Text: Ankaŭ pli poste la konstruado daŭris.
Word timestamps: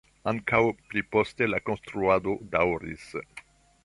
Ankaŭ 0.29 0.61
pli 0.93 1.03
poste 1.15 1.49
la 1.55 1.59
konstruado 1.69 2.35
daŭris. 2.57 3.05